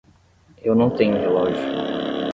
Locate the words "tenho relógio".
0.89-1.61